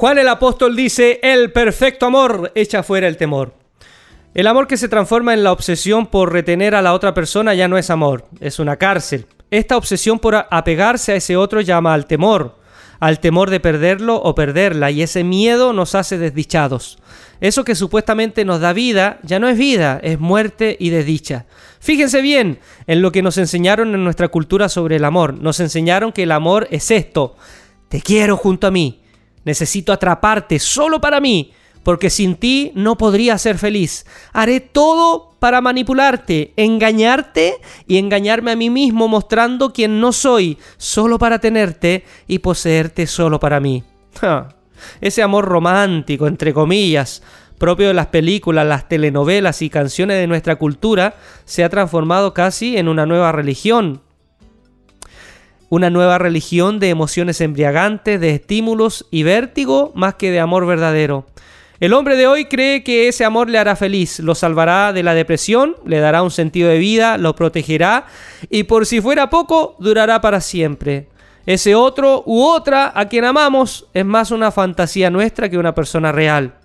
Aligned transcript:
Juan 0.00 0.16
el 0.16 0.28
apóstol 0.28 0.76
dice, 0.76 1.20
el 1.22 1.52
perfecto 1.52 2.06
amor 2.06 2.52
echa 2.54 2.82
fuera 2.82 3.06
el 3.06 3.18
temor. 3.18 3.52
El 4.32 4.46
amor 4.46 4.66
que 4.66 4.78
se 4.78 4.88
transforma 4.88 5.34
en 5.34 5.44
la 5.44 5.52
obsesión 5.52 6.06
por 6.06 6.32
retener 6.32 6.74
a 6.74 6.80
la 6.80 6.94
otra 6.94 7.12
persona 7.12 7.52
ya 7.52 7.68
no 7.68 7.76
es 7.76 7.90
amor, 7.90 8.24
es 8.40 8.58
una 8.58 8.76
cárcel. 8.76 9.26
Esta 9.50 9.76
obsesión 9.76 10.18
por 10.18 10.46
apegarse 10.50 11.12
a 11.12 11.16
ese 11.16 11.36
otro 11.36 11.60
llama 11.60 11.92
al 11.92 12.06
temor, 12.06 12.56
al 12.98 13.20
temor 13.20 13.50
de 13.50 13.60
perderlo 13.60 14.16
o 14.16 14.34
perderla, 14.34 14.90
y 14.90 15.02
ese 15.02 15.22
miedo 15.22 15.74
nos 15.74 15.94
hace 15.94 16.16
desdichados. 16.16 16.96
Eso 17.42 17.64
que 17.64 17.74
supuestamente 17.74 18.46
nos 18.46 18.60
da 18.60 18.72
vida 18.72 19.18
ya 19.22 19.38
no 19.38 19.48
es 19.48 19.58
vida, 19.58 20.00
es 20.02 20.18
muerte 20.18 20.78
y 20.80 20.88
desdicha. 20.88 21.44
Fíjense 21.78 22.22
bien 22.22 22.58
en 22.86 23.02
lo 23.02 23.12
que 23.12 23.20
nos 23.20 23.36
enseñaron 23.36 23.94
en 23.94 24.02
nuestra 24.02 24.28
cultura 24.28 24.70
sobre 24.70 24.96
el 24.96 25.04
amor. 25.04 25.34
Nos 25.34 25.60
enseñaron 25.60 26.10
que 26.10 26.22
el 26.22 26.32
amor 26.32 26.68
es 26.70 26.90
esto, 26.90 27.36
te 27.90 28.00
quiero 28.00 28.38
junto 28.38 28.66
a 28.66 28.70
mí, 28.70 28.99
Necesito 29.44 29.92
atraparte 29.92 30.58
solo 30.58 31.00
para 31.00 31.20
mí, 31.20 31.52
porque 31.82 32.10
sin 32.10 32.36
ti 32.36 32.72
no 32.74 32.96
podría 32.96 33.38
ser 33.38 33.58
feliz. 33.58 34.06
Haré 34.32 34.60
todo 34.60 35.30
para 35.38 35.60
manipularte, 35.60 36.52
engañarte 36.56 37.54
y 37.86 37.96
engañarme 37.96 38.52
a 38.52 38.56
mí 38.56 38.68
mismo 38.68 39.08
mostrando 39.08 39.72
quién 39.72 40.00
no 40.00 40.12
soy, 40.12 40.58
solo 40.76 41.18
para 41.18 41.38
tenerte 41.38 42.04
y 42.28 42.40
poseerte 42.40 43.06
solo 43.06 43.40
para 43.40 43.60
mí. 43.60 43.82
Ese 45.00 45.22
amor 45.22 45.46
romántico, 45.46 46.26
entre 46.26 46.52
comillas, 46.52 47.22
propio 47.58 47.88
de 47.88 47.94
las 47.94 48.06
películas, 48.06 48.66
las 48.66 48.88
telenovelas 48.88 49.62
y 49.62 49.70
canciones 49.70 50.18
de 50.18 50.26
nuestra 50.26 50.56
cultura, 50.56 51.14
se 51.44 51.64
ha 51.64 51.68
transformado 51.68 52.34
casi 52.34 52.76
en 52.76 52.88
una 52.88 53.06
nueva 53.06 53.32
religión, 53.32 54.02
una 55.70 55.88
nueva 55.88 56.18
religión 56.18 56.80
de 56.80 56.90
emociones 56.90 57.40
embriagantes, 57.40 58.20
de 58.20 58.34
estímulos 58.34 59.06
y 59.10 59.22
vértigo 59.22 59.92
más 59.94 60.16
que 60.16 60.30
de 60.30 60.40
amor 60.40 60.66
verdadero. 60.66 61.24
El 61.78 61.94
hombre 61.94 62.16
de 62.16 62.26
hoy 62.26 62.44
cree 62.44 62.84
que 62.84 63.08
ese 63.08 63.24
amor 63.24 63.48
le 63.48 63.56
hará 63.56 63.74
feliz, 63.74 64.18
lo 64.18 64.34
salvará 64.34 64.92
de 64.92 65.02
la 65.02 65.14
depresión, 65.14 65.76
le 65.86 66.00
dará 66.00 66.22
un 66.22 66.30
sentido 66.30 66.68
de 66.68 66.78
vida, 66.78 67.16
lo 67.16 67.34
protegerá 67.34 68.04
y 68.50 68.64
por 68.64 68.84
si 68.84 69.00
fuera 69.00 69.30
poco, 69.30 69.76
durará 69.78 70.20
para 70.20 70.42
siempre. 70.42 71.08
Ese 71.46 71.74
otro 71.74 72.22
u 72.26 72.42
otra 72.42 72.92
a 72.94 73.08
quien 73.08 73.24
amamos 73.24 73.86
es 73.94 74.04
más 74.04 74.30
una 74.30 74.50
fantasía 74.50 75.08
nuestra 75.08 75.48
que 75.48 75.56
una 75.56 75.74
persona 75.74 76.12
real. 76.12 76.56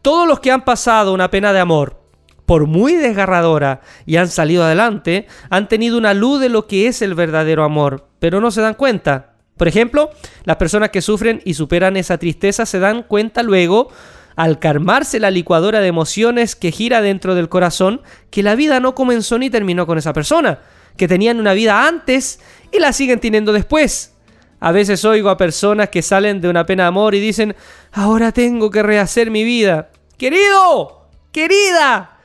Todos 0.00 0.26
los 0.26 0.40
que 0.40 0.50
han 0.50 0.64
pasado 0.64 1.12
una 1.12 1.30
pena 1.30 1.52
de 1.52 1.60
amor, 1.60 2.02
por 2.46 2.66
muy 2.66 2.94
desgarradora 2.94 3.82
y 4.06 4.16
han 4.16 4.28
salido 4.28 4.64
adelante, 4.64 5.28
han 5.50 5.68
tenido 5.68 5.96
una 5.98 6.14
luz 6.14 6.40
de 6.40 6.48
lo 6.48 6.66
que 6.66 6.88
es 6.88 7.00
el 7.02 7.14
verdadero 7.14 7.62
amor, 7.62 8.08
pero 8.22 8.40
no 8.40 8.52
se 8.52 8.60
dan 8.60 8.74
cuenta. 8.74 9.32
Por 9.56 9.66
ejemplo, 9.66 10.10
las 10.44 10.54
personas 10.54 10.90
que 10.90 11.02
sufren 11.02 11.42
y 11.44 11.54
superan 11.54 11.96
esa 11.96 12.18
tristeza 12.18 12.66
se 12.66 12.78
dan 12.78 13.02
cuenta 13.02 13.42
luego, 13.42 13.88
al 14.36 14.60
calmarse 14.60 15.18
la 15.18 15.32
licuadora 15.32 15.80
de 15.80 15.88
emociones 15.88 16.54
que 16.54 16.70
gira 16.70 17.02
dentro 17.02 17.34
del 17.34 17.48
corazón, 17.48 18.00
que 18.30 18.44
la 18.44 18.54
vida 18.54 18.78
no 18.78 18.94
comenzó 18.94 19.40
ni 19.40 19.50
terminó 19.50 19.88
con 19.88 19.98
esa 19.98 20.12
persona, 20.12 20.60
que 20.96 21.08
tenían 21.08 21.40
una 21.40 21.52
vida 21.52 21.88
antes 21.88 22.38
y 22.70 22.78
la 22.78 22.92
siguen 22.92 23.18
teniendo 23.18 23.52
después. 23.52 24.14
A 24.60 24.70
veces 24.70 25.04
oigo 25.04 25.28
a 25.28 25.36
personas 25.36 25.88
que 25.88 26.00
salen 26.00 26.40
de 26.40 26.48
una 26.48 26.64
pena 26.64 26.84
de 26.84 26.88
amor 26.90 27.16
y 27.16 27.20
dicen, 27.20 27.56
ahora 27.90 28.30
tengo 28.30 28.70
que 28.70 28.84
rehacer 28.84 29.32
mi 29.32 29.42
vida. 29.42 29.90
Querido, 30.16 31.08
querida, 31.32 32.18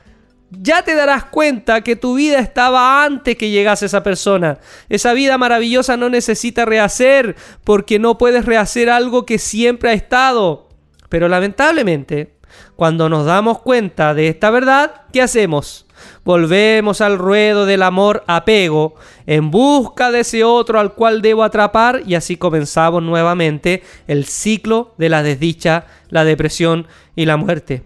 ya 0.50 0.82
te 0.82 0.94
darás 0.94 1.24
cuenta 1.24 1.82
que 1.82 1.96
tu 1.96 2.14
vida 2.14 2.38
estaba 2.38 3.04
antes 3.04 3.36
que 3.36 3.50
llegase 3.50 3.86
esa 3.86 4.02
persona. 4.02 4.58
Esa 4.88 5.12
vida 5.12 5.36
maravillosa 5.36 5.96
no 5.96 6.08
necesita 6.08 6.64
rehacer 6.64 7.36
porque 7.64 7.98
no 7.98 8.18
puedes 8.18 8.46
rehacer 8.46 8.88
algo 8.88 9.26
que 9.26 9.38
siempre 9.38 9.90
ha 9.90 9.94
estado. 9.94 10.68
Pero 11.08 11.28
lamentablemente, 11.28 12.36
cuando 12.76 13.08
nos 13.08 13.26
damos 13.26 13.60
cuenta 13.60 14.14
de 14.14 14.28
esta 14.28 14.50
verdad, 14.50 15.02
¿qué 15.12 15.20
hacemos? 15.20 15.86
Volvemos 16.24 17.00
al 17.00 17.18
ruedo 17.18 17.66
del 17.66 17.82
amor 17.82 18.22
apego 18.26 18.94
en 19.26 19.50
busca 19.50 20.10
de 20.10 20.20
ese 20.20 20.44
otro 20.44 20.78
al 20.78 20.94
cual 20.94 21.20
debo 21.20 21.42
atrapar 21.42 22.02
y 22.06 22.14
así 22.14 22.36
comenzamos 22.36 23.02
nuevamente 23.02 23.82
el 24.06 24.24
ciclo 24.24 24.94
de 24.96 25.08
la 25.08 25.22
desdicha, 25.22 25.86
la 26.08 26.24
depresión 26.24 26.86
y 27.16 27.26
la 27.26 27.36
muerte. 27.36 27.82